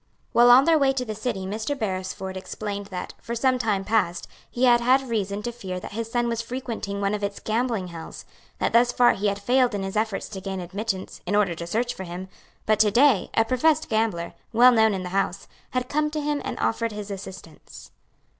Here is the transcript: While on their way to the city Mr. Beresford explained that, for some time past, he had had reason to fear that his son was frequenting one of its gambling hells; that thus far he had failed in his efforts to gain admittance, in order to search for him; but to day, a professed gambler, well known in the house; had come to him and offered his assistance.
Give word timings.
While 0.33 0.49
on 0.49 0.65
their 0.65 0.79
way 0.79 0.93
to 0.93 1.05
the 1.05 1.13
city 1.13 1.45
Mr. 1.45 1.77
Beresford 1.77 2.35
explained 2.35 2.87
that, 2.87 3.13
for 3.21 3.35
some 3.35 3.59
time 3.59 3.83
past, 3.83 4.27
he 4.49 4.63
had 4.63 4.81
had 4.81 5.07
reason 5.07 5.43
to 5.43 5.51
fear 5.51 5.79
that 5.79 5.91
his 5.91 6.11
son 6.11 6.27
was 6.27 6.41
frequenting 6.41 7.01
one 7.01 7.13
of 7.13 7.23
its 7.23 7.39
gambling 7.39 7.89
hells; 7.89 8.25
that 8.57 8.73
thus 8.73 8.91
far 8.91 9.13
he 9.13 9.27
had 9.27 9.37
failed 9.39 9.75
in 9.75 9.83
his 9.83 9.95
efforts 9.95 10.27
to 10.29 10.41
gain 10.41 10.59
admittance, 10.59 11.21
in 11.27 11.35
order 11.35 11.53
to 11.53 11.67
search 11.67 11.93
for 11.93 12.03
him; 12.05 12.29
but 12.65 12.79
to 12.79 12.89
day, 12.89 13.29
a 13.35 13.45
professed 13.45 13.89
gambler, 13.89 14.33
well 14.51 14.71
known 14.71 14.95
in 14.95 15.03
the 15.03 15.09
house; 15.09 15.47
had 15.69 15.87
come 15.87 16.09
to 16.09 16.19
him 16.19 16.41
and 16.43 16.57
offered 16.59 16.91
his 16.91 17.11
assistance. 17.11 17.91